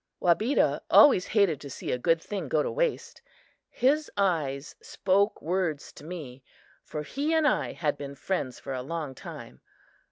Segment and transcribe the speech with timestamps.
[0.19, 3.21] Wabeda always hated to see a good thing go to waste.
[3.69, 6.41] His eyes spoke words to me,
[6.83, 9.61] for he and I had been friends for a long time.